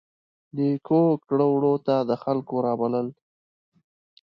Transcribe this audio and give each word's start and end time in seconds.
نیکو 0.55 1.01
کړو 1.27 1.47
وړو 1.53 1.75
ته 1.85 1.95
د 2.09 2.11
خلکو 2.23 2.55
رابلل. 2.65 3.07